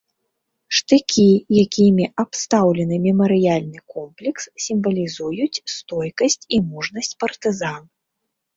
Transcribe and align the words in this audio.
Штыкі, 0.77 1.25
якімі 1.63 2.05
абстаўлены 2.23 2.95
мемарыяльны 3.05 3.79
комплекс, 3.97 4.43
сімвалізуюць 4.67 5.63
стойкасць 5.77 6.41
і 6.57 6.65
мужнасць 6.75 7.17
партызан. 7.25 7.81